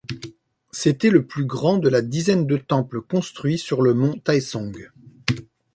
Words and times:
C'était 0.71 1.11
le 1.11 1.27
plus 1.27 1.45
grand 1.45 1.77
de 1.77 1.87
la 1.87 2.01
dizaine 2.01 2.47
de 2.47 2.57
temple 2.57 3.01
construit 3.03 3.59
sur 3.59 3.83
le 3.83 3.93
mont 3.93 4.17
Taesong. 4.17 4.91